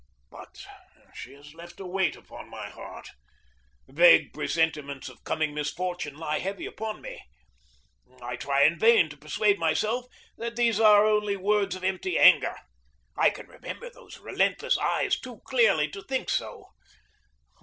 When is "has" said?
1.33-1.53